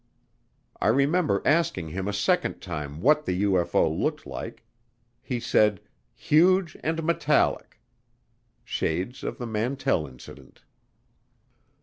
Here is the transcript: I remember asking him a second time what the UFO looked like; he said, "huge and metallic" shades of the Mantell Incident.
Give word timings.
I 0.81 0.87
remember 0.87 1.43
asking 1.45 1.89
him 1.89 2.07
a 2.07 2.11
second 2.11 2.59
time 2.59 3.01
what 3.01 3.23
the 3.27 3.43
UFO 3.43 3.87
looked 3.87 4.25
like; 4.25 4.63
he 5.21 5.39
said, 5.39 5.79
"huge 6.15 6.75
and 6.83 7.03
metallic" 7.03 7.79
shades 8.63 9.23
of 9.23 9.37
the 9.37 9.45
Mantell 9.45 10.07
Incident. 10.07 10.63